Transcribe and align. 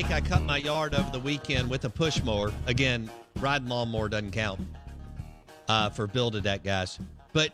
Blake 0.00 0.12
I 0.12 0.20
cut 0.22 0.42
my 0.44 0.56
yard 0.56 0.94
over 0.94 1.10
the 1.10 1.20
weekend 1.20 1.68
with 1.68 1.84
a 1.84 1.90
push 1.90 2.22
mower. 2.22 2.50
Again, 2.66 3.10
riding 3.38 3.68
lawnmower 3.68 4.08
doesn't 4.08 4.30
count 4.30 4.58
uh, 5.68 5.90
for 5.90 6.06
Build 6.06 6.36
a 6.36 6.40
Deck 6.40 6.64
guys. 6.64 6.98
But 7.34 7.52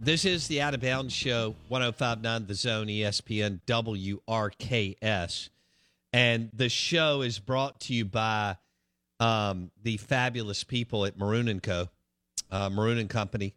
this 0.00 0.24
is 0.24 0.48
the 0.48 0.62
Out 0.62 0.72
of 0.72 0.80
Bounds 0.80 1.12
Show, 1.12 1.54
1059 1.68 2.46
The 2.46 2.54
Zone, 2.54 2.86
ESPN, 2.86 3.60
WRKS. 3.66 5.50
And 6.14 6.48
the 6.54 6.70
show 6.70 7.20
is 7.20 7.38
brought 7.38 7.80
to 7.80 7.92
you 7.92 8.06
by 8.06 8.56
um, 9.20 9.70
the 9.82 9.98
fabulous 9.98 10.64
people 10.64 11.04
at 11.04 11.18
Maroon 11.18 11.60
Co. 11.60 11.90
Uh, 12.50 12.70
Maroon 12.70 12.96
and 12.96 13.10
Company. 13.10 13.52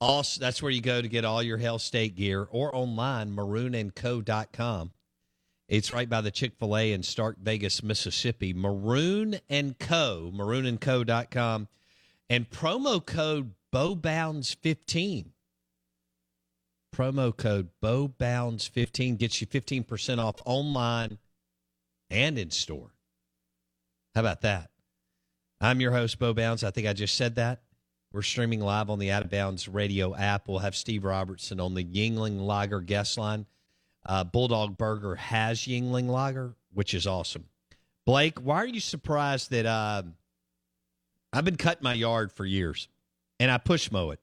Also, 0.00 0.38
that's 0.38 0.62
where 0.62 0.70
you 0.70 0.80
go 0.80 1.02
to 1.02 1.08
get 1.08 1.24
all 1.24 1.42
your 1.42 1.58
Hail 1.58 1.80
State 1.80 2.14
gear 2.14 2.46
or 2.52 2.72
online, 2.76 3.34
maroonandco.com. 3.34 4.92
It's 5.68 5.92
right 5.92 6.08
by 6.08 6.20
the 6.20 6.30
Chick 6.30 6.52
fil 6.58 6.76
A 6.76 6.92
in 6.92 7.02
Stark 7.02 7.38
Vegas, 7.40 7.82
Mississippi. 7.82 8.52
Maroon 8.52 9.40
and 9.48 9.78
Co. 9.78 10.30
Maroonandco.com. 10.34 11.68
And 12.28 12.50
promo 12.50 13.04
code 13.04 13.52
BowBounds15. 13.72 15.26
Promo 16.94 17.36
code 17.36 17.70
BowBounds15 17.82 19.18
gets 19.18 19.40
you 19.40 19.46
15% 19.46 20.18
off 20.18 20.36
online 20.44 21.18
and 22.10 22.38
in 22.38 22.50
store. 22.50 22.94
How 24.14 24.20
about 24.20 24.42
that? 24.42 24.70
I'm 25.60 25.80
your 25.80 25.92
host, 25.92 26.18
Bo 26.18 26.34
Bounds. 26.34 26.62
I 26.62 26.70
think 26.70 26.86
I 26.86 26.92
just 26.92 27.16
said 27.16 27.36
that. 27.36 27.62
We're 28.12 28.22
streaming 28.22 28.60
live 28.60 28.90
on 28.90 29.00
the 29.00 29.10
Out 29.10 29.24
of 29.24 29.30
Bounds 29.30 29.66
radio 29.66 30.14
app. 30.14 30.46
We'll 30.46 30.60
have 30.60 30.76
Steve 30.76 31.04
Robertson 31.04 31.58
on 31.58 31.74
the 31.74 31.84
Yuengling 31.84 32.40
Lager 32.40 32.80
guest 32.80 33.18
line. 33.18 33.46
Uh, 34.06 34.24
Bulldog 34.24 34.76
Burger 34.76 35.14
has 35.14 35.60
Yuengling 35.60 36.08
Lager, 36.08 36.54
which 36.72 36.92
is 36.92 37.06
awesome. 37.06 37.46
Blake, 38.04 38.38
why 38.38 38.56
are 38.56 38.66
you 38.66 38.80
surprised 38.80 39.50
that 39.50 39.64
uh, 39.64 40.02
I've 41.32 41.44
been 41.44 41.56
cutting 41.56 41.82
my 41.82 41.94
yard 41.94 42.32
for 42.32 42.44
years 42.44 42.88
and 43.40 43.50
I 43.50 43.58
push 43.58 43.90
mow 43.90 44.10
it, 44.10 44.20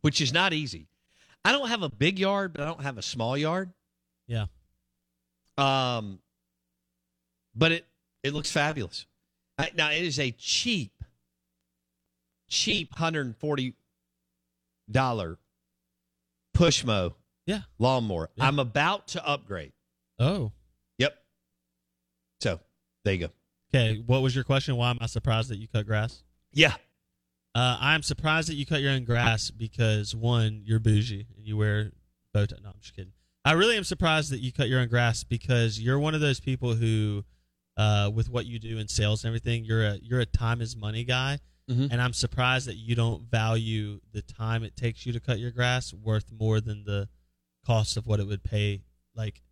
which 0.00 0.20
is 0.20 0.32
not 0.32 0.52
easy. 0.52 0.86
I 1.44 1.52
don't 1.52 1.68
have 1.68 1.82
a 1.82 1.88
big 1.88 2.18
yard, 2.18 2.52
but 2.52 2.62
I 2.62 2.66
don't 2.66 2.82
have 2.82 2.98
a 2.98 3.02
small 3.02 3.36
yard. 3.36 3.72
Yeah. 4.26 4.46
Um, 5.58 6.20
but 7.54 7.72
it 7.72 7.86
it 8.22 8.32
looks 8.32 8.50
fabulous. 8.50 9.06
I, 9.58 9.70
now 9.74 9.90
it 9.90 10.02
is 10.02 10.18
a 10.18 10.32
cheap, 10.32 10.92
cheap 12.48 12.94
hundred 12.94 13.26
and 13.26 13.36
forty 13.36 13.74
dollar 14.90 15.38
push 16.52 16.84
mow 16.84 17.14
Yeah. 17.46 17.60
lawnmower. 17.78 18.28
Yeah. 18.34 18.46
I'm 18.46 18.58
about 18.58 19.08
to 19.08 19.26
upgrade. 19.26 19.72
Oh. 20.18 20.52
Yep. 20.98 21.16
So 22.40 22.60
there 23.04 23.14
you 23.14 23.20
go. 23.20 23.32
Okay. 23.74 24.02
What 24.06 24.22
was 24.22 24.34
your 24.34 24.44
question? 24.44 24.76
Why 24.76 24.90
am 24.90 24.98
I 25.00 25.06
surprised 25.06 25.50
that 25.50 25.58
you 25.58 25.68
cut 25.68 25.86
grass? 25.86 26.22
Yeah. 26.52 26.74
Uh, 27.54 27.76
I'm 27.80 28.02
surprised 28.02 28.48
that 28.48 28.54
you 28.54 28.66
cut 28.66 28.80
your 28.80 28.90
own 28.92 29.04
grass 29.04 29.50
because 29.50 30.14
one, 30.14 30.62
you're 30.64 30.78
bougie 30.78 31.26
and 31.36 31.46
you 31.46 31.56
wear 31.56 31.92
bow 32.34 32.44
tie. 32.46 32.56
No, 32.62 32.68
I'm 32.70 32.80
just 32.80 32.94
kidding. 32.94 33.12
I 33.44 33.52
really 33.52 33.76
am 33.76 33.84
surprised 33.84 34.30
that 34.32 34.40
you 34.40 34.52
cut 34.52 34.68
your 34.68 34.80
own 34.80 34.88
grass 34.88 35.24
because 35.24 35.80
you're 35.80 35.98
one 35.98 36.14
of 36.14 36.20
those 36.20 36.40
people 36.40 36.74
who, 36.74 37.24
uh, 37.76 38.10
with 38.12 38.28
what 38.28 38.44
you 38.46 38.58
do 38.58 38.78
in 38.78 38.88
sales 38.88 39.24
and 39.24 39.28
everything, 39.28 39.64
you're 39.64 39.84
a 39.86 39.98
you're 40.02 40.20
a 40.20 40.26
time 40.26 40.60
is 40.60 40.76
money 40.76 41.04
guy, 41.04 41.38
Mhm. 41.70 41.88
and 41.92 42.02
I'm 42.02 42.12
surprised 42.12 42.66
that 42.66 42.76
you 42.76 42.94
don't 42.94 43.22
value 43.30 44.00
the 44.12 44.20
time 44.22 44.62
it 44.64 44.76
takes 44.76 45.06
you 45.06 45.12
to 45.12 45.20
cut 45.20 45.38
your 45.38 45.50
grass 45.52 45.94
worth 45.94 46.30
more 46.32 46.60
than 46.60 46.84
the 46.84 47.08
cost 47.66 47.96
of 47.96 48.06
what 48.06 48.20
it 48.20 48.26
would 48.26 48.44
pay, 48.44 48.82
like, 49.14 49.42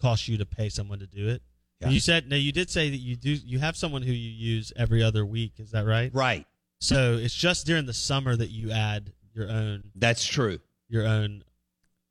cost 0.00 0.28
you 0.28 0.38
to 0.38 0.46
pay 0.46 0.68
someone 0.68 1.00
to 1.00 1.06
do 1.06 1.28
it. 1.28 1.42
Yeah. 1.80 1.90
You 1.90 2.00
said 2.00 2.28
no. 2.28 2.36
You 2.36 2.50
did 2.52 2.70
say 2.70 2.90
that 2.90 2.96
you 2.96 3.14
do. 3.16 3.30
You 3.30 3.58
have 3.60 3.76
someone 3.76 4.02
who 4.02 4.12
you 4.12 4.30
use 4.30 4.72
every 4.76 5.02
other 5.02 5.24
week. 5.24 5.54
Is 5.58 5.70
that 5.72 5.86
right? 5.86 6.10
Right. 6.12 6.46
So 6.80 7.14
it's 7.14 7.34
just 7.34 7.66
during 7.66 7.86
the 7.86 7.92
summer 7.94 8.34
that 8.34 8.50
you 8.50 8.72
add 8.72 9.12
your 9.34 9.48
own 9.48 9.84
That's 9.94 10.24
true. 10.24 10.58
your 10.88 11.06
own 11.06 11.44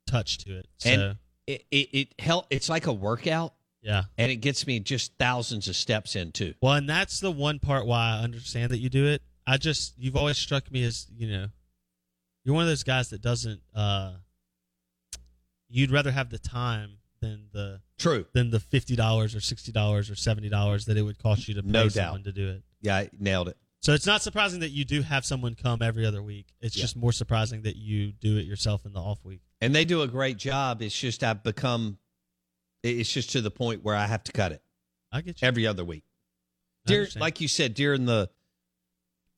touch 0.06 0.38
to 0.44 0.58
it. 0.58 0.66
So 0.78 0.90
And 0.90 1.16
it 1.46 1.64
it, 1.70 1.88
it 1.92 2.08
help. 2.18 2.46
It's 2.50 2.68
like 2.70 2.86
a 2.86 2.92
workout, 2.92 3.52
yeah. 3.82 4.04
and 4.16 4.30
it 4.32 4.36
gets 4.36 4.66
me 4.66 4.80
just 4.80 5.12
thousands 5.18 5.68
of 5.68 5.76
steps 5.76 6.16
in 6.16 6.32
too. 6.32 6.54
Well, 6.62 6.74
and 6.74 6.88
that's 6.88 7.20
the 7.20 7.30
one 7.30 7.58
part 7.58 7.86
why 7.86 8.16
I 8.18 8.22
understand 8.22 8.70
that 8.72 8.78
you 8.78 8.88
do 8.88 9.06
it. 9.06 9.22
I 9.46 9.56
just 9.58 9.94
you've 9.98 10.16
always 10.16 10.38
struck 10.38 10.70
me 10.70 10.82
as 10.84 11.06
you 11.14 11.28
know, 11.30 11.46
you're 12.44 12.54
one 12.54 12.62
of 12.64 12.68
those 12.68 12.84
guys 12.84 13.10
that 13.10 13.20
doesn't. 13.20 13.60
uh 13.74 14.12
You'd 15.68 15.90
rather 15.90 16.10
have 16.10 16.30
the 16.30 16.38
time 16.38 16.98
than 17.20 17.48
the 17.52 17.80
True. 17.98 18.26
than 18.32 18.50
the 18.50 18.60
fifty 18.60 18.96
dollars 18.96 19.34
or 19.34 19.40
sixty 19.40 19.72
dollars 19.72 20.10
or 20.10 20.14
seventy 20.14 20.48
dollars 20.48 20.86
that 20.86 20.96
it 20.96 21.02
would 21.02 21.18
cost 21.18 21.48
you 21.48 21.54
to 21.54 21.62
pay 21.62 21.68
No 21.68 21.82
doubt. 21.84 21.92
someone 21.92 22.24
to 22.24 22.32
do 22.32 22.48
it. 22.48 22.62
Yeah, 22.80 22.96
I 22.96 23.10
nailed 23.18 23.48
it. 23.48 23.56
So 23.80 23.92
it's 23.92 24.06
not 24.06 24.22
surprising 24.22 24.60
that 24.60 24.70
you 24.70 24.84
do 24.84 25.02
have 25.02 25.24
someone 25.24 25.54
come 25.54 25.82
every 25.82 26.04
other 26.06 26.22
week. 26.22 26.46
It's 26.60 26.76
Yeah. 26.76 26.82
just 26.82 26.96
more 26.96 27.12
surprising 27.12 27.62
that 27.62 27.76
you 27.76 28.12
do 28.12 28.36
it 28.36 28.44
yourself 28.46 28.84
in 28.86 28.92
the 28.92 29.00
off 29.00 29.24
week. 29.24 29.40
And 29.60 29.74
they 29.74 29.84
do 29.84 30.02
a 30.02 30.08
great 30.08 30.36
job. 30.36 30.80
It's 30.82 30.98
just 30.98 31.22
I've 31.22 31.42
become. 31.42 31.98
It's 32.82 33.12
just 33.12 33.30
to 33.32 33.40
the 33.40 33.50
point 33.50 33.82
where 33.82 33.94
I 33.96 34.06
have 34.06 34.22
to 34.24 34.32
cut 34.32 34.52
it 34.52 34.62
I 35.12 35.20
get 35.20 35.42
you. 35.42 35.48
every 35.48 35.66
other 35.66 35.84
week. 35.84 36.04
Dear, 36.86 37.08
like 37.16 37.40
you 37.40 37.48
said, 37.48 37.74
during 37.74 38.06
the 38.06 38.30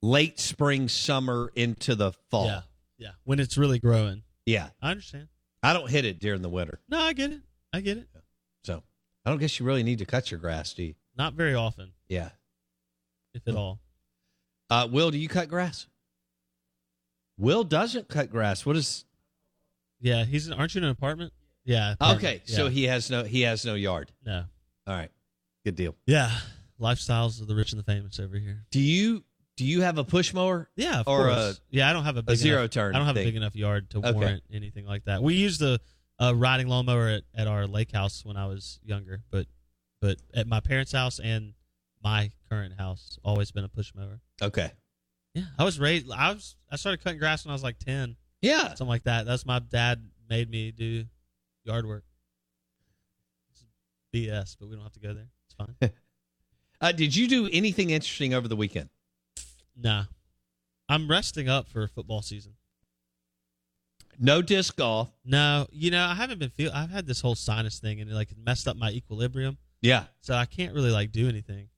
late 0.03 0.39
spring, 0.39 0.89
summer 0.89 1.51
into 1.57 1.95
the 1.95 2.13
fall. 2.31 2.47
Yeah, 2.47 2.61
yeah. 2.99 3.11
When 3.25 3.41
it's 3.41 3.57
really 3.59 3.79
growing, 3.79 4.23
Yeah. 4.47 4.71
I 4.81 4.91
understand. 4.91 5.29
I 5.63 5.73
don't 5.73 5.91
hit 5.91 6.05
it 6.05 6.19
during 6.21 6.43
the 6.43 6.49
winter. 6.49 6.81
No, 6.89 6.99
I 6.99 7.13
get 7.13 7.33
it. 7.33 7.41
I 7.73 7.81
get 7.81 7.99
it. 7.99 8.09
So 8.65 8.83
I 9.25 9.31
don't 9.31 9.39
guess 9.39 9.59
you 9.59 9.67
really 9.67 9.83
need 9.83 9.99
to 9.99 10.07
cut 10.07 10.31
your 10.31 10.41
grass, 10.41 10.73
do 10.75 10.83
you? 10.83 10.95
Not 11.17 11.35
very 11.35 11.55
often, 11.55 11.93
Yeah. 12.09 12.31
if 13.35 13.47
at 13.47 13.55
all. 13.55 13.81
Uh, 14.71 14.89
Will, 14.91 15.11
do 15.11 15.19
you 15.19 15.29
cut 15.29 15.49
grass? 15.49 15.87
Will 17.39 17.65
doesn't 17.65 18.09
cut 18.09 18.31
grass. 18.31 18.65
What 18.65 18.77
is? 18.77 19.05
Yeah, 20.01 20.25
he's. 20.25 20.47
In, 20.47 20.53
aren't 20.53 20.75
you 20.75 20.79
in 20.81 20.85
an 20.85 20.91
apartment? 20.91 21.33
Yeah. 21.65 21.93
apartment. 21.93 22.25
Okay, 22.25 22.43
so 22.47 22.65
Yeah. 22.65 22.71
he 22.71 22.85
has 22.85 23.11
no 23.11 23.25
he 23.25 23.43
has 23.43 23.65
no 23.65 23.75
yard. 23.75 24.13
no. 24.25 24.45
All 24.87 24.95
right, 24.95 25.11
good 25.65 25.77
deal. 25.77 25.95
Yeah, 26.07 26.31
lifestyles 26.81 27.41
of 27.41 27.47
the 27.49 27.55
rich 27.55 27.73
and 27.73 27.79
the 27.79 27.85
famous 27.85 28.19
over 28.19 28.39
here. 28.39 28.65
Do 28.71 28.81
you 28.81 29.25
do 29.61 29.67
you 29.67 29.83
have 29.83 29.99
a 29.99 30.05
push 30.05 30.33
mower? 30.33 30.71
Yeah, 30.75 31.01
of 31.01 31.07
Or 31.07 31.25
course. 31.29 31.61
yeah, 31.69 31.91
I 31.91 31.93
don't 31.93 32.05
have 32.05 32.17
a 32.17 32.23
big 32.23 32.37
zero 32.39 32.61
enough, 32.61 32.71
turn 32.71 32.95
I 32.95 32.99
don't 32.99 33.07
have 33.07 33.15
thing. 33.15 33.27
a 33.27 33.29
big 33.29 33.37
enough 33.37 33.55
yard 33.55 33.91
to 33.91 33.99
Okay. 33.99 34.13
warrant 34.13 34.43
anything 34.51 34.87
like 34.87 35.05
that. 35.05 35.23
We 35.23 35.35
used 35.35 35.61
the 35.61 35.79
uh, 36.19 36.35
riding 36.35 36.67
lawnmower 36.67 37.09
at, 37.09 37.23
at 37.35 37.47
our 37.47 37.67
lake 37.67 37.93
house 37.93 38.25
when 38.25 38.39
I 38.39 38.47
was 38.47 38.81
younger, 38.83 39.21
but 39.31 39.47
but 40.01 40.17
at 40.33 40.47
my 40.47 40.61
parents' 40.61 40.93
house 40.93 41.19
and 41.21 41.53
my 42.03 42.31
current 42.49 42.73
house, 42.79 43.19
always 43.23 43.51
been 43.51 43.65
a 43.65 43.69
push 43.69 43.93
mower. 43.95 44.23
Okay. 44.41 44.73
Yeah, 45.35 45.45
I 45.59 45.65
was 45.65 45.79
raised. 45.79 46.11
I 46.11 46.33
was. 46.33 46.57
I 46.71 46.77
started 46.77 47.05
cutting 47.05 47.19
grass 47.19 47.45
when 47.45 47.51
I 47.51 47.55
was 47.55 47.63
like 47.63 47.79
ten, 47.79 48.17
Yeah. 48.41 48.69
something 48.69 48.87
like 48.89 49.03
that. 49.03 49.27
That's 49.27 49.45
my 49.45 49.59
dad 49.59 50.03
made 50.31 50.49
me 50.49 50.71
do 50.73 51.05
yard 51.65 51.85
work. 51.85 52.05
It's 53.51 53.65
BS, 54.15 54.57
but 54.59 54.71
we 54.71 54.75
don't 54.77 54.85
have 54.85 54.93
to 54.95 55.01
go 55.01 55.13
there. 55.13 55.29
It's 55.45 55.55
fine. 55.55 55.91
Uh, 56.83 56.93
did 56.93 57.15
you 57.15 57.29
do 57.29 57.47
anything 57.53 57.91
interesting 57.91 58.33
over 58.33 58.49
the 58.49 58.57
weekend? 58.57 58.89
Nah, 59.83 60.05
I'm 60.89 61.09
resting 61.09 61.49
up 61.49 61.69
for 61.69 61.87
football 61.89 62.23
season. 62.23 62.53
No 64.19 64.43
disc 64.43 64.77
golf. 64.77 65.09
No, 65.25 65.67
you 65.73 65.91
know 65.91 66.05
I 66.05 66.15
haven't 66.15 66.39
been 66.39 66.51
feel. 66.51 66.71
I've 66.75 66.91
had 66.91 67.07
this 67.07 67.21
whole 67.21 67.35
sinus 67.35 67.79
thing 67.79 68.01
and 68.01 68.11
it 68.11 68.15
like 68.15 68.29
messed 68.45 68.69
up 68.69 68.77
my 68.77 68.91
equilibrium, 68.91 69.57
Yeah. 69.81 70.05
so 70.21 70.35
I 70.35 70.45
can't 70.47 70.75
really 70.75 70.91
like 70.91 71.11
do 71.13 71.29
anything. 71.29 71.69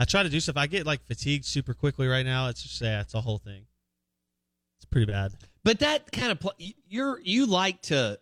I 0.00 0.04
try 0.04 0.22
to 0.22 0.28
do 0.28 0.40
stuff. 0.40 0.56
I 0.56 0.66
get 0.66 0.86
like 0.86 1.04
fatigued 1.04 1.44
super 1.44 1.74
quickly 1.74 2.06
right 2.08 2.24
now. 2.24 2.48
It's 2.48 2.62
just 2.62 2.80
yeah, 2.80 3.00
it's 3.02 3.14
a 3.14 3.20
whole 3.20 3.38
thing. 3.38 3.66
It's 4.78 4.86
pretty 4.86 5.10
bad. 5.12 5.32
But 5.62 5.80
that 5.80 6.10
kind 6.10 6.32
of 6.32 6.40
pl- 6.40 6.54
you're 6.88 7.20
you 7.22 7.46
like 7.46 7.82
to. 7.82 8.18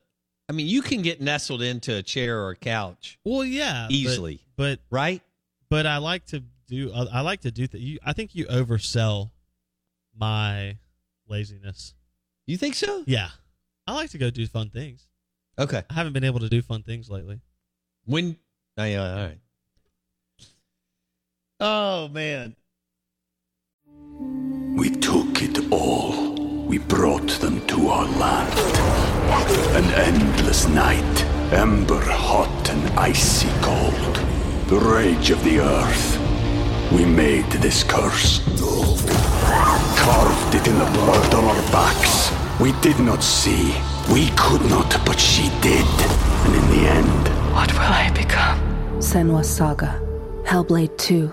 I 0.49 0.53
mean, 0.53 0.67
you 0.67 0.83
can 0.83 1.01
get 1.03 1.21
nestled 1.21 1.63
into 1.63 1.95
a 1.97 2.03
chair 2.03 2.41
or 2.43 2.51
a 2.51 2.57
couch, 2.57 3.19
Well, 3.25 3.45
yeah, 3.45 3.87
but- 3.89 3.95
Easily. 3.95 4.41
but 4.57 4.81
right? 4.91 5.23
but 5.69 5.87
I 5.87 5.99
like 5.99 6.27
to 6.27 6.43
do. 6.71 6.93
I 6.95 7.21
like 7.21 7.41
to 7.43 7.51
do 7.51 7.67
that. 7.67 7.81
You, 7.81 7.99
I 8.05 8.13
think 8.13 8.35
you 8.35 8.47
oversell 8.47 9.33
my 10.17 10.79
laziness. 11.29 11.95
You 12.47 12.57
think 12.57 12.75
so? 12.75 13.05
Yeah, 13.07 13.29
I 13.87 13.95
like 13.95 14.11
to 14.11 14.19
go 14.19 14.31
do 14.31 14.47
fun 14.47 14.71
things. 14.71 15.09
Okay. 15.59 15.83
I 15.91 15.95
haven't 15.95 16.15
been 16.15 16.25
able 16.25 16.41
to 16.41 16.49
do 16.49 16.63
fun 16.63 16.83
things 16.83 17.11
lately. 17.11 17.41
When? 18.07 18.37
Oh, 18.79 18.85
yeah, 18.85 19.03
all 19.03 19.27
right. 19.27 19.39
Oh 21.61 22.09
man. 22.09 22.57
We 24.79 24.91
took 24.91 25.43
it 25.43 25.71
all. 25.71 26.35
We 26.67 26.79
brought 26.79 27.29
them 27.41 27.67
to 27.67 27.89
our 27.89 28.07
land. 28.07 28.59
An 29.77 29.85
endless 29.93 30.67
night, 30.69 31.25
ember 31.53 32.01
hot 32.01 32.71
and 32.71 32.99
icy 32.99 33.49
cold. 33.61 34.17
The 34.69 34.79
rage 34.79 35.31
of 35.31 35.43
the 35.45 35.59
earth. 35.59 36.20
We 36.93 37.05
made 37.05 37.47
this 37.53 37.85
curse. 37.85 38.41
Carved 39.97 40.55
it 40.55 40.67
in 40.67 40.79
the 40.79 40.91
blood 40.93 41.35
on 41.35 41.45
our 41.45 41.63
backs. 41.73 42.33
We 42.61 42.73
did 42.81 42.99
not 42.99 43.23
see. 43.23 43.75
We 44.13 44.31
could 44.37 44.63
not, 44.69 44.91
but 45.07 45.19
she 45.21 45.49
did. 45.61 45.87
And 46.45 46.55
in 46.55 46.71
the 46.71 46.89
end, 46.89 47.29
What 47.55 47.73
will 47.73 47.81
I 47.81 48.11
become? 48.15 48.59
Senua's 48.99 49.49
Saga. 49.49 50.01
Hellblade 50.45 50.97
2. 50.99 51.33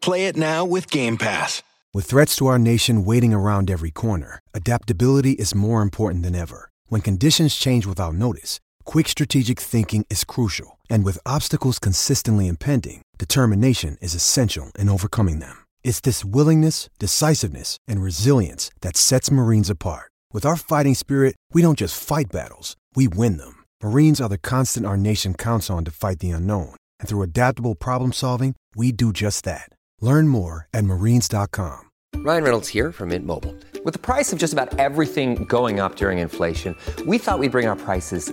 Play 0.00 0.26
it 0.26 0.36
now 0.36 0.64
with 0.64 0.90
Game 0.90 1.16
Pass. 1.16 1.62
With 1.94 2.04
threats 2.06 2.36
to 2.36 2.46
our 2.48 2.58
nation 2.58 3.04
waiting 3.04 3.32
around 3.32 3.70
every 3.70 3.90
corner, 3.90 4.40
adaptability 4.54 5.32
is 5.32 5.54
more 5.54 5.82
important 5.82 6.24
than 6.24 6.34
ever. 6.34 6.70
When 6.88 7.00
conditions 7.00 7.54
change 7.56 7.86
without 7.86 8.14
notice, 8.14 8.60
quick 8.84 9.08
strategic 9.08 9.58
thinking 9.60 10.04
is 10.10 10.24
crucial. 10.24 10.75
And 10.90 11.04
with 11.04 11.26
obstacles 11.26 11.78
consistently 11.78 12.48
impending, 12.48 13.02
determination 13.16 13.96
is 14.02 14.14
essential 14.14 14.72
in 14.78 14.90
overcoming 14.90 15.38
them. 15.38 15.64
It's 15.82 16.00
this 16.00 16.24
willingness, 16.24 16.90
decisiveness, 16.98 17.78
and 17.88 18.02
resilience 18.02 18.70
that 18.82 18.98
sets 18.98 19.30
Marines 19.30 19.70
apart. 19.70 20.12
With 20.34 20.44
our 20.44 20.56
fighting 20.56 20.94
spirit, 20.94 21.36
we 21.54 21.62
don't 21.62 21.78
just 21.78 21.98
fight 21.98 22.26
battles, 22.30 22.76
we 22.94 23.08
win 23.08 23.38
them. 23.38 23.64
Marines 23.82 24.20
are 24.20 24.28
the 24.28 24.36
constant 24.36 24.84
our 24.84 24.98
nation 24.98 25.32
counts 25.32 25.70
on 25.70 25.84
to 25.86 25.90
fight 25.90 26.18
the 26.18 26.30
unknown. 26.30 26.74
And 27.00 27.08
through 27.08 27.22
adaptable 27.22 27.74
problem 27.74 28.12
solving, 28.12 28.54
we 28.74 28.92
do 28.92 29.14
just 29.14 29.46
that. 29.46 29.70
Learn 30.02 30.28
more 30.28 30.68
at 30.74 30.84
marines.com. 30.84 31.84
Ryan 32.16 32.42
Reynolds 32.42 32.68
here 32.68 32.92
from 32.92 33.10
Mint 33.10 33.24
Mobile. 33.24 33.54
With 33.84 33.92
the 33.92 34.00
price 34.00 34.32
of 34.32 34.38
just 34.38 34.52
about 34.52 34.78
everything 34.78 35.44
going 35.44 35.78
up 35.80 35.96
during 35.96 36.18
inflation, 36.18 36.74
we 37.06 37.18
thought 37.18 37.38
we'd 37.38 37.52
bring 37.52 37.68
our 37.68 37.76
prices 37.76 38.32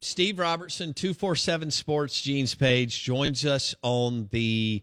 Steve 0.00 0.38
Robertson, 0.38 0.94
247 0.94 1.70
Sports 1.70 2.20
Gene's 2.20 2.54
page, 2.54 3.02
joins 3.02 3.46
us 3.46 3.74
on 3.82 4.28
the 4.30 4.82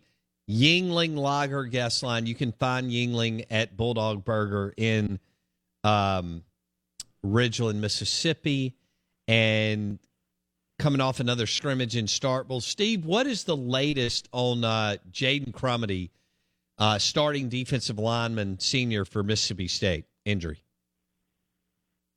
Yuengling 0.50 1.16
Lager 1.16 1.66
guest 1.66 2.04
line. 2.04 2.26
You 2.26 2.36
can 2.36 2.52
find 2.52 2.90
Yuengling 2.90 3.46
at 3.50 3.78
Bulldog 3.78 4.26
Burger 4.26 4.74
in 4.76 5.20
um, 5.84 6.44
Ridgeland, 7.26 7.76
Mississippi, 7.76 8.76
and 9.28 10.00
coming 10.80 11.00
off 11.00 11.20
another 11.20 11.48
scrimmage 11.48 11.96
in 11.96 12.06
Starkville. 12.06 12.62
Steve, 12.62 13.06
what 13.06 13.28
is 13.28 13.44
the 13.44 13.56
latest 13.56 14.28
on 14.32 14.64
uh, 14.64 14.98
Jaden 15.12 15.52
Crumedy, 15.52 16.10
uh, 16.78 16.98
starting 16.98 17.50
defensive 17.50 18.00
lineman, 18.00 18.60
senior 18.60 19.06
for 19.06 19.24
Mississippi 19.24 19.68
State, 19.68 20.06
injury? 20.26 20.63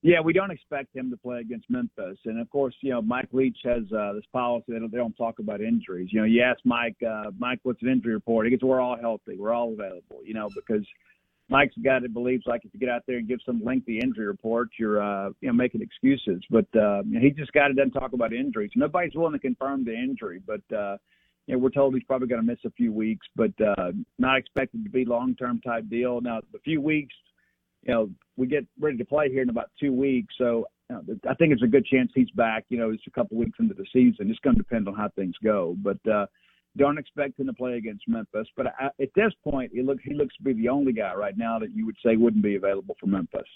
Yeah, 0.07 0.21
we 0.21 0.33
don't 0.33 0.53
expect 0.53 0.95
him 0.95 1.11
to 1.11 1.17
play 1.17 1.41
against 1.41 1.69
Memphis, 1.69 2.17
and 2.27 2.41
of 2.41 2.49
course, 2.49 2.77
you 2.81 2.93
know 2.93 3.03
Mike 3.03 3.27
Leach 3.33 3.59
has 3.65 3.83
uh, 3.93 4.13
this 4.13 4.23
policy 4.33 4.67
they 4.69 4.79
don't, 4.79 4.93
they 4.93 4.99
don't 4.99 5.17
talk 5.17 5.41
about 5.41 5.61
injuries. 5.61 6.11
You 6.13 6.21
know, 6.21 6.27
you 6.27 6.45
ask 6.45 6.61
Mike, 6.65 6.95
uh, 7.03 7.33
Mike, 7.41 7.59
what's 7.65 7.83
an 7.83 7.89
injury 7.89 8.15
report? 8.15 8.47
He 8.47 8.51
gets, 8.51 8.63
we're 8.63 8.81
all 8.81 8.97
healthy, 8.97 9.37
we're 9.37 9.53
all 9.53 9.73
available. 9.73 10.21
You 10.25 10.35
know, 10.35 10.49
because 10.55 10.87
Mike's 11.49 11.77
a 11.77 11.81
guy 11.81 11.99
that 11.99 12.15
believes 12.15 12.45
like 12.47 12.65
if 12.65 12.73
you 12.73 12.79
get 12.79 12.89
out 12.89 13.03
there 13.09 13.17
and 13.17 13.27
give 13.27 13.41
some 13.45 13.61
lengthy 13.65 13.99
injury 13.99 14.29
report, 14.29 14.69
you're 14.79 15.03
uh, 15.03 15.31
you 15.41 15.49
know 15.49 15.55
making 15.55 15.83
excuses. 15.83 16.41
But 16.51 16.67
uh, 16.81 17.03
he 17.21 17.31
just 17.31 17.51
got 17.51 17.73
it 17.73 17.77
doesn't 17.77 17.91
talk 17.91 18.13
about 18.13 18.33
injuries. 18.33 18.71
Nobody's 18.77 19.17
willing 19.17 19.33
to 19.33 19.41
confirm 19.41 19.85
the 19.85 19.93
injury, 19.93 20.41
but 20.47 20.63
uh, 20.73 20.99
you 21.49 21.57
know 21.57 21.59
we're 21.59 21.71
told 21.71 21.95
he's 21.95 22.05
probably 22.05 22.29
going 22.29 22.41
to 22.41 22.47
miss 22.47 22.61
a 22.65 22.71
few 22.71 22.93
weeks, 22.93 23.27
but 23.35 23.51
uh, 23.61 23.91
not 24.21 24.39
expected 24.39 24.85
to 24.85 24.91
be 24.91 25.05
long 25.05 25.35
term 25.35 25.61
type 25.63 25.89
deal. 25.91 26.21
Now 26.21 26.43
the 26.53 26.61
few 26.61 26.81
weeks 26.81 27.17
you 27.87 27.95
know, 27.95 28.11
we 28.37 28.47
get 28.47 28.67
ready 28.81 28.97
to 28.99 29.05
play 29.05 29.31
here 29.31 29.43
in 29.43 29.49
about 29.49 29.71
two 29.81 29.93
weeks. 29.93 30.35
So 30.39 30.67
you 30.91 30.97
know, 30.97 31.03
I 31.29 31.35
think 31.35 31.53
it's 31.53 31.63
a 31.63 31.67
good 31.67 31.87
chance 31.87 32.11
he's 32.15 32.31
back. 32.31 32.65
You 32.69 32.79
know, 32.79 32.91
it's 32.91 33.03
a 33.07 33.11
couple 33.11 33.37
weeks 33.37 33.59
into 33.59 33.75
the 33.75 33.87
season. 33.93 34.31
It's 34.31 34.41
going 34.41 34.57
to 34.57 34.63
depend 34.63 34.89
on 34.89 34.95
how 34.95 35.09
things 35.17 35.35
go, 35.43 35.77
but 35.79 35.99
uh, 36.11 36.27
don't 36.77 36.99
expect 36.99 37.39
him 37.39 37.47
to 37.47 37.53
play 37.53 37.77
against 37.77 38.07
Memphis. 38.09 38.49
But 38.57 38.69
I, 38.79 38.87
at 39.01 39.11
this 39.15 39.33
point, 39.43 39.73
he 39.73 39.83
looks 39.83 40.03
he 40.05 40.15
looks 40.15 40.37
to 40.37 40.43
be 40.43 40.53
the 40.53 40.69
only 40.69 40.93
guy 40.93 41.15
right 41.15 41.37
now 41.37 41.59
that 41.59 41.75
you 41.75 41.87
would 41.87 41.97
say 42.05 42.17
wouldn't 42.17 42.43
be 42.43 42.57
available 42.57 42.97
for 43.01 43.07
Memphis. 43.07 43.49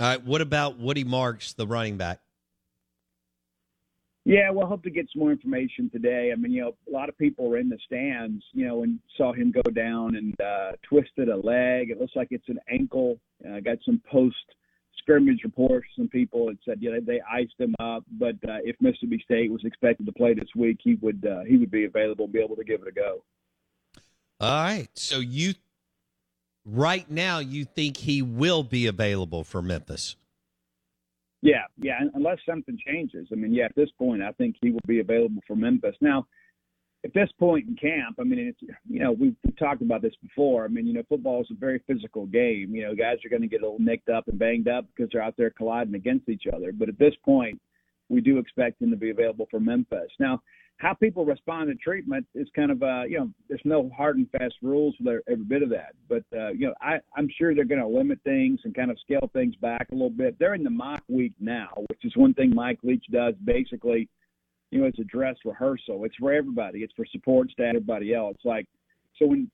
All 0.00 0.06
right. 0.06 0.22
What 0.22 0.40
about 0.40 0.78
Woody 0.78 1.04
Marks, 1.04 1.52
the 1.52 1.66
running 1.66 1.96
back? 1.96 2.20
Yeah, 4.24 4.50
we'll 4.50 4.66
hope 4.66 4.84
to 4.84 4.90
get 4.90 5.08
some 5.12 5.20
more 5.20 5.32
information 5.32 5.90
today. 5.90 6.30
I 6.32 6.36
mean, 6.36 6.52
you 6.52 6.62
know, 6.62 6.76
a 6.88 6.92
lot 6.92 7.08
of 7.08 7.18
people 7.18 7.48
were 7.48 7.58
in 7.58 7.68
the 7.68 7.78
stands, 7.84 8.44
you 8.52 8.66
know, 8.66 8.84
and 8.84 9.00
saw 9.16 9.32
him 9.32 9.50
go 9.50 9.68
down 9.72 10.14
and 10.14 10.40
uh, 10.40 10.72
twisted 10.88 11.28
a 11.28 11.36
leg. 11.36 11.90
It 11.90 12.00
looks 12.00 12.14
like 12.14 12.28
it's 12.30 12.48
an 12.48 12.60
ankle. 12.70 13.18
Uh, 13.44 13.58
got 13.58 13.78
some 13.84 14.00
post 14.08 14.36
scrimmage 14.98 15.40
reports 15.42 15.88
from 15.96 16.08
people 16.08 16.46
that 16.46 16.58
said, 16.64 16.78
you 16.80 16.92
know, 16.92 17.00
they 17.04 17.20
iced 17.30 17.58
him 17.58 17.74
up. 17.80 18.04
But 18.12 18.36
uh, 18.48 18.62
if 18.62 18.76
Mississippi 18.80 19.20
State 19.24 19.50
was 19.50 19.64
expected 19.64 20.06
to 20.06 20.12
play 20.12 20.34
this 20.34 20.48
week, 20.56 20.78
he 20.82 20.94
would 21.02 21.26
uh, 21.26 21.42
he 21.44 21.56
would 21.56 21.72
be 21.72 21.84
available, 21.84 22.26
and 22.26 22.32
be 22.32 22.40
able 22.40 22.56
to 22.56 22.64
give 22.64 22.82
it 22.82 22.88
a 22.88 22.92
go. 22.92 23.24
All 24.38 24.62
right. 24.62 24.88
So 24.94 25.18
you 25.18 25.54
right 26.64 27.10
now 27.10 27.40
you 27.40 27.64
think 27.64 27.96
he 27.96 28.22
will 28.22 28.62
be 28.62 28.86
available 28.86 29.42
for 29.42 29.62
Memphis? 29.62 30.14
Yeah, 31.42 31.64
yeah, 31.76 31.98
unless 32.14 32.38
something 32.48 32.78
changes. 32.86 33.26
I 33.32 33.34
mean, 33.34 33.52
yeah, 33.52 33.64
at 33.64 33.74
this 33.74 33.90
point, 33.98 34.22
I 34.22 34.30
think 34.32 34.56
he 34.62 34.70
will 34.70 34.80
be 34.86 35.00
available 35.00 35.42
for 35.46 35.56
Memphis. 35.56 35.96
Now, 36.00 36.26
at 37.04 37.12
this 37.14 37.30
point 37.36 37.66
in 37.66 37.74
camp, 37.74 38.16
I 38.20 38.22
mean, 38.22 38.38
it's 38.38 38.60
you 38.88 39.00
know 39.00 39.10
we've, 39.10 39.34
we've 39.44 39.58
talked 39.58 39.82
about 39.82 40.02
this 40.02 40.14
before. 40.22 40.64
I 40.64 40.68
mean, 40.68 40.86
you 40.86 40.94
know, 40.94 41.02
football 41.08 41.40
is 41.40 41.48
a 41.50 41.58
very 41.58 41.82
physical 41.86 42.26
game. 42.26 42.72
You 42.72 42.84
know, 42.84 42.94
guys 42.94 43.18
are 43.24 43.28
going 43.28 43.42
to 43.42 43.48
get 43.48 43.62
a 43.62 43.64
little 43.64 43.80
nicked 43.80 44.08
up 44.08 44.28
and 44.28 44.38
banged 44.38 44.68
up 44.68 44.86
because 44.94 45.10
they're 45.12 45.22
out 45.22 45.36
there 45.36 45.50
colliding 45.50 45.96
against 45.96 46.28
each 46.28 46.44
other. 46.52 46.70
But 46.72 46.88
at 46.88 46.98
this 46.98 47.14
point, 47.24 47.60
we 48.08 48.20
do 48.20 48.38
expect 48.38 48.80
him 48.80 48.90
to 48.90 48.96
be 48.96 49.10
available 49.10 49.48
for 49.50 49.58
Memphis. 49.58 50.12
Now, 50.20 50.40
how 50.78 50.94
people 50.94 51.24
respond 51.24 51.68
to 51.68 51.76
treatment 51.76 52.26
is 52.34 52.48
kind 52.56 52.70
of 52.70 52.82
uh, 52.82 53.04
you 53.04 53.18
know, 53.18 53.30
there's 53.48 53.60
no 53.64 53.90
hard 53.96 54.16
and 54.16 54.28
fast 54.30 54.54
rules 54.62 54.94
for 55.02 55.22
every 55.28 55.44
bit 55.44 55.62
of 55.62 55.70
that. 55.70 55.94
But 56.08 56.24
uh, 56.36 56.50
you 56.50 56.66
know, 56.66 56.74
I, 56.80 56.98
I'm 57.16 57.28
sure 57.38 57.54
they're 57.54 57.64
going 57.64 57.80
to 57.80 57.86
limit 57.86 58.18
things 58.24 58.60
and 58.64 58.74
kind 58.74 58.90
of 58.90 58.98
scale 59.00 59.30
things 59.32 59.54
back 59.56 59.88
a 59.90 59.94
little 59.94 60.10
bit. 60.10 60.38
They're 60.38 60.54
in 60.54 60.64
the 60.64 60.70
mock 60.70 61.02
week 61.08 61.32
now, 61.38 61.70
which 61.88 62.04
is 62.04 62.16
one 62.16 62.34
thing 62.34 62.52
Mike 62.54 62.80
Leach 62.82 63.04
does 63.10 63.34
basically 63.44 64.08
you 64.72 64.80
know, 64.80 64.86
it's 64.86 64.98
a 64.98 65.04
dress 65.04 65.36
rehearsal. 65.44 66.04
It's 66.06 66.16
for 66.16 66.32
everybody. 66.32 66.80
It's 66.80 66.94
for 66.94 67.04
support 67.12 67.50
staff, 67.50 67.74
everybody 67.76 68.14
else. 68.14 68.38
Like, 68.42 68.66
so 69.18 69.26
when 69.26 69.50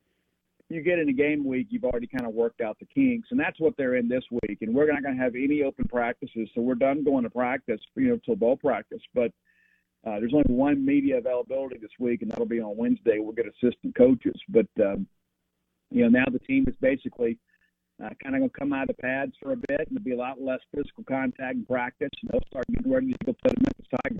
you 0.68 0.80
get 0.80 1.00
in 1.00 1.08
a 1.08 1.12
game 1.12 1.44
week, 1.44 1.66
you've 1.70 1.84
already 1.84 2.06
kind 2.06 2.24
of 2.24 2.34
worked 2.34 2.60
out 2.60 2.78
the 2.78 2.86
kinks, 2.86 3.28
and 3.32 3.40
that's 3.40 3.58
what 3.58 3.74
they're 3.76 3.96
in 3.96 4.08
this 4.08 4.22
week. 4.30 4.58
And 4.60 4.72
we're 4.72 4.90
not 4.90 5.02
going 5.02 5.16
to 5.16 5.22
have 5.22 5.34
any 5.34 5.64
open 5.64 5.86
practices, 5.88 6.48
so 6.54 6.60
we're 6.60 6.76
done 6.76 7.02
going 7.02 7.24
to 7.24 7.30
practice, 7.30 7.80
you 7.96 8.08
know, 8.08 8.18
till 8.24 8.36
bowl 8.36 8.56
practice. 8.56 9.02
But 9.12 9.32
uh, 10.06 10.20
there's 10.20 10.34
only 10.34 10.44
one 10.48 10.84
media 10.84 11.18
availability 11.18 11.78
this 11.78 11.90
week, 11.98 12.22
and 12.22 12.30
that'll 12.30 12.46
be 12.46 12.60
on 12.60 12.76
Wednesday. 12.76 13.18
We'll 13.18 13.32
get 13.32 13.46
assistant 13.46 13.96
coaches, 13.96 14.34
but 14.48 14.66
um, 14.80 15.06
you 15.90 16.02
know, 16.02 16.08
now 16.08 16.24
the 16.30 16.38
team 16.38 16.64
is 16.68 16.74
basically 16.80 17.38
uh, 18.02 18.10
kind 18.22 18.34
of 18.34 18.40
going 18.40 18.50
to 18.50 18.58
come 18.58 18.72
out 18.72 18.88
of 18.88 18.96
the 18.96 19.02
pads 19.02 19.32
for 19.42 19.52
a 19.52 19.56
bit, 19.56 19.80
and 19.80 19.88
there'll 19.90 20.04
be 20.04 20.12
a 20.12 20.16
lot 20.16 20.40
less 20.40 20.60
physical 20.74 21.04
contact 21.04 21.54
in 21.56 21.64
practice, 21.64 22.10
and 22.22 22.30
they'll 22.30 22.46
start 22.48 22.64
getting 22.68 22.92
ready 22.92 23.12
to 23.12 23.18
go 23.26 23.34
play 23.42 23.52
the 23.54 23.62
Memphis 23.62 23.86
Tigers. 24.04 24.18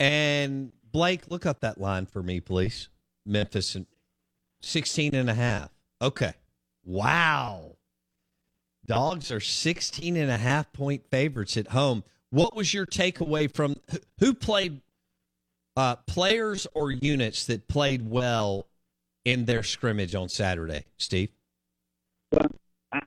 And 0.00 0.72
Blake, 0.90 1.30
look 1.30 1.44
up 1.44 1.60
that 1.60 1.80
line 1.80 2.06
for 2.06 2.22
me, 2.22 2.40
please. 2.40 2.88
Memphis 3.26 3.74
and 3.74 3.86
16 4.62 5.14
and 5.14 5.28
a 5.28 5.34
half. 5.34 5.70
Okay. 6.00 6.34
Wow. 6.84 7.76
Dogs 8.86 9.30
are 9.30 9.40
16 9.40 10.16
and 10.16 10.30
a 10.30 10.36
half 10.36 10.72
point 10.72 11.06
favorites 11.10 11.56
at 11.56 11.68
home. 11.68 12.04
What 12.30 12.56
was 12.56 12.74
your 12.74 12.86
takeaway 12.86 13.52
from 13.52 13.76
who 14.18 14.34
played 14.34 14.80
uh, 15.76 15.96
players 15.96 16.66
or 16.74 16.90
units 16.90 17.46
that 17.46 17.68
played 17.68 18.08
well 18.08 18.66
in 19.24 19.44
their 19.44 19.62
scrimmage 19.62 20.14
on 20.14 20.28
Saturday, 20.28 20.84
Steve? 20.96 21.30
Well, 22.32 22.48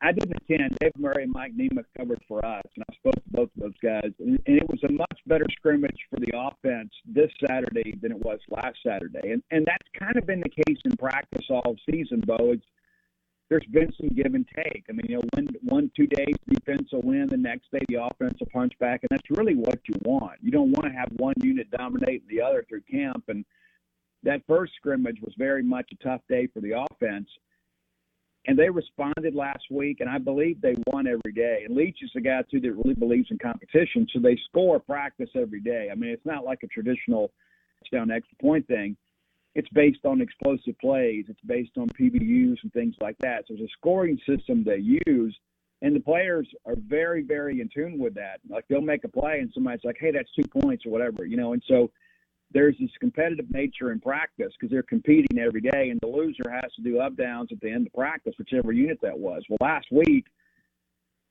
I, 0.02 0.12
didn't 0.12 0.36
attend. 0.36 0.78
Dave 0.82 0.92
Murray 0.98 1.24
and 1.24 1.32
Mike 1.32 1.54
Nemeth 1.56 1.86
covered 1.98 2.22
for 2.28 2.44
us, 2.46 2.64
and 2.76 2.84
I 2.90 2.94
spoke 2.96 3.16
to 3.16 3.22
both 3.32 3.50
of 3.56 3.64
those 3.64 3.78
guys. 3.82 4.12
And, 4.20 4.40
and 4.46 4.58
it 4.58 4.70
was 4.70 4.84
a 4.84 4.92
much 4.92 5.20
better 5.26 5.46
scrimmage 5.58 5.98
for 6.10 6.20
the 6.20 6.34
offense 6.36 6.92
this 7.06 7.32
Saturday 7.46 7.96
than 8.02 8.12
it 8.12 8.20
was 8.20 8.40
last 8.50 8.78
Saturday. 8.86 9.32
And 9.32 9.42
and 9.52 9.66
that's 9.66 9.88
kind 9.98 10.18
of 10.18 10.26
been 10.26 10.42
the 10.42 10.50
case 10.50 10.80
in 10.84 10.96
practice 10.98 11.46
all 11.50 11.76
season, 11.90 12.22
Bo. 12.26 12.52
It's 12.52 12.66
there's 13.50 13.66
been 13.72 13.92
some 14.00 14.10
give 14.10 14.34
and 14.34 14.48
take. 14.56 14.86
I 14.90 14.92
mean, 14.92 15.06
you 15.08 15.16
know, 15.16 15.24
one 15.34 15.48
one 15.64 15.92
two 15.96 16.08
days 16.08 16.36
defense 16.50 16.90
will 16.92 17.02
win, 17.02 17.28
the 17.30 17.38
next 17.38 17.72
day 17.72 17.80
the 17.88 18.04
offense 18.04 18.38
will 18.40 18.50
punch 18.52 18.74
back, 18.80 19.02
and 19.04 19.10
that's 19.10 19.38
really 19.38 19.56
what 19.56 19.80
you 19.88 19.96
want. 20.04 20.40
You 20.42 20.52
don't 20.52 20.72
want 20.72 20.86
to 20.86 20.98
have 20.98 21.10
one 21.18 21.36
unit 21.42 21.70
dominate 21.72 22.28
the 22.28 22.42
other 22.42 22.66
through 22.68 22.82
camp. 22.82 23.26
And 23.28 23.46
that 24.24 24.42
first 24.48 24.74
scrimmage 24.76 25.22
was 25.22 25.34
very 25.38 25.64
much 25.64 25.90
a 25.92 26.04
tough 26.04 26.22
day 26.28 26.48
for 26.54 26.60
the 26.60 26.86
offense 26.92 27.30
and 28.48 28.58
they 28.58 28.70
responded 28.70 29.36
last 29.36 29.66
week, 29.70 30.00
and 30.00 30.10
I 30.10 30.18
believe 30.18 30.62
they 30.62 30.76
won 30.88 31.06
every 31.06 31.34
day. 31.34 31.64
And 31.66 31.76
Leach 31.76 31.98
is 32.02 32.12
a 32.16 32.22
guy 32.22 32.42
too 32.50 32.62
that 32.62 32.72
really 32.72 32.94
believes 32.94 33.28
in 33.30 33.38
competition, 33.38 34.08
so 34.12 34.20
they 34.20 34.40
score 34.50 34.80
practice 34.80 35.30
every 35.36 35.60
day. 35.60 35.90
I 35.92 35.96
mean, 35.96 36.12
it's 36.12 36.26
not 36.26 36.46
like 36.46 36.60
a 36.64 36.68
traditional 36.68 37.32
touchdown 37.84 38.10
extra 38.10 38.38
point 38.42 38.66
thing. 38.68 38.96
It's 39.58 39.68
based 39.70 40.06
on 40.06 40.22
explosive 40.22 40.78
plays. 40.80 41.26
It's 41.28 41.42
based 41.42 41.72
on 41.80 41.90
PBUs 41.90 42.58
and 42.62 42.72
things 42.74 42.94
like 43.02 43.18
that. 43.22 43.46
So 43.48 43.56
there's 43.56 43.68
a 43.68 43.78
scoring 43.80 44.20
system 44.30 44.64
they 44.64 44.78
use, 45.08 45.36
and 45.82 45.96
the 45.96 46.00
players 46.00 46.48
are 46.68 46.76
very, 46.88 47.24
very 47.24 47.60
in 47.60 47.68
tune 47.74 47.98
with 47.98 48.14
that. 48.14 48.40
Like 48.48 48.66
they'll 48.68 48.82
make 48.82 49.04
a 49.04 49.08
play, 49.08 49.40
and 49.40 49.50
somebody's 49.56 49.84
like, 49.84 49.98
"Hey, 50.00 50.12
that's 50.12 50.32
two 50.34 50.48
points" 50.62 50.86
or 50.86 50.92
whatever, 50.92 51.26
you 51.26 51.38
know. 51.38 51.54
And 51.54 51.64
so 51.68 51.90
there's 52.52 52.78
this 52.80 52.92
competitive 53.00 53.50
nature 53.50 53.92
in 53.92 54.00
practice 54.00 54.54
because 54.54 54.72
they're 54.72 54.84
competing 54.84 55.40
every 55.40 55.62
day, 55.62 55.90
and 55.90 56.00
the 56.02 56.08
loser 56.08 56.52
has 56.52 56.72
to 56.76 56.84
do 56.84 57.00
up 57.00 57.18
downs 57.18 57.50
at 57.52 57.60
the 57.60 57.72
end 57.72 57.88
of 57.88 57.94
practice, 57.94 58.36
whichever 58.38 58.72
unit 58.72 59.00
that 59.02 59.18
was. 59.18 59.42
Well, 59.50 59.58
last 59.60 59.88
week, 59.92 60.28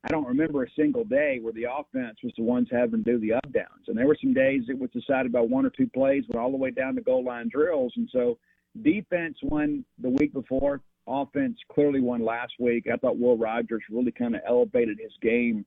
I 0.05 0.09
don't 0.09 0.27
remember 0.27 0.63
a 0.63 0.71
single 0.77 1.05
day 1.05 1.41
where 1.41 1.53
the 1.53 1.65
offense 1.65 2.19
was 2.23 2.33
the 2.37 2.45
ones 2.45 2.69
having 2.71 3.03
to 3.03 3.13
do 3.13 3.19
the 3.19 3.35
up 3.35 3.53
downs, 3.53 3.89
and 3.89 3.97
there 3.97 4.07
were 4.07 4.17
some 4.21 4.35
days 4.35 4.63
it 4.69 4.79
was 4.79 4.91
decided 4.91 5.33
by 5.33 5.41
one 5.41 5.67
or 5.67 5.71
two 5.71 5.89
plays, 5.89 6.25
went 6.29 6.41
all 6.41 6.51
the 6.51 6.57
way 6.57 6.71
down 6.71 6.95
to 6.95 7.01
goal 7.01 7.25
line 7.25 7.49
drills, 7.49 7.93
and 7.97 8.09
so 8.13 8.39
defense 8.83 9.37
won 9.43 9.85
the 10.01 10.11
week 10.11 10.33
before. 10.33 10.81
Offense 11.09 11.57
clearly 11.73 12.01
won 12.01 12.25
last 12.25 12.53
week. 12.59 12.87
I 12.93 12.97
thought 12.97 13.19
Will 13.19 13.37
Rogers 13.37 13.83
really 13.91 14.13
kind 14.13 14.35
of 14.35 14.43
elevated 14.47 14.99
his 15.01 15.13
game 15.23 15.65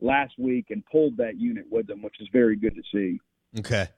last 0.00 0.34
week 0.38 0.66
and 0.70 0.84
pulled 0.86 1.16
that 1.16 1.38
unit 1.38 1.64
with 1.70 1.88
him, 1.88 2.02
which 2.02 2.20
is 2.20 2.28
very 2.32 2.56
good 2.56 2.74
to 2.74 2.82
see. 2.92 3.20
Okay. 3.58 3.88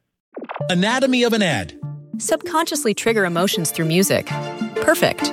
Anatomy 0.71 1.23
of 1.25 1.33
an 1.33 1.43
ad. 1.43 1.79
Subconsciously 2.19 2.95
trigger 2.95 3.25
emotions 3.25 3.71
through 3.71 3.87
music. 3.87 4.27
Perfect. 4.77 5.33